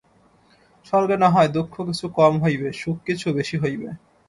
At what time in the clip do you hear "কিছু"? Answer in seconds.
1.87-2.05, 3.07-3.27